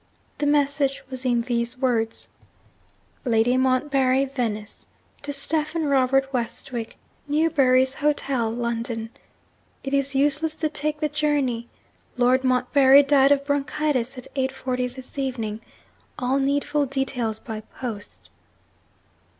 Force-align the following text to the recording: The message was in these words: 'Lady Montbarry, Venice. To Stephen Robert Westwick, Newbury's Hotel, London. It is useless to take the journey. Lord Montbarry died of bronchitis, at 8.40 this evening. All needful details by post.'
The 0.39 0.47
message 0.47 1.03
was 1.11 1.25
in 1.25 1.41
these 1.43 1.77
words: 1.77 2.27
'Lady 3.23 3.55
Montbarry, 3.55 4.25
Venice. 4.25 4.87
To 5.21 5.31
Stephen 5.31 5.85
Robert 5.85 6.33
Westwick, 6.33 6.97
Newbury's 7.27 7.93
Hotel, 7.93 8.49
London. 8.49 9.11
It 9.83 9.93
is 9.93 10.15
useless 10.15 10.55
to 10.55 10.69
take 10.69 11.01
the 11.01 11.07
journey. 11.07 11.67
Lord 12.17 12.43
Montbarry 12.43 13.03
died 13.03 13.31
of 13.31 13.45
bronchitis, 13.45 14.17
at 14.17 14.25
8.40 14.35 14.95
this 14.95 15.19
evening. 15.19 15.61
All 16.17 16.39
needful 16.39 16.87
details 16.87 17.37
by 17.37 17.59
post.' 17.61 18.31